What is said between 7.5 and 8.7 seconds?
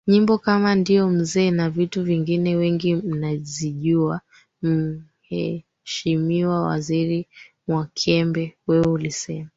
Mwakyembe